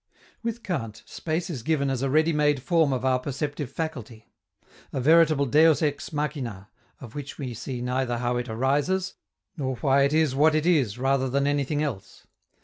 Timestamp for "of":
2.91-3.05, 6.99-7.13